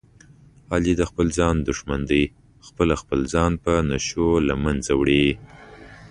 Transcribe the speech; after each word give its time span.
علي 0.73 0.93
د 0.97 1.01
خپل 1.09 1.27
ځان 1.39 1.55
دښمن 1.69 2.01
دی، 2.11 2.23
خپله 2.67 2.93
خپل 3.01 3.19
ځان 3.33 3.51
په 3.63 3.73
نشو 3.89 4.29
له 4.47 4.53
منځه 4.63 4.91
وړي. 4.99 5.25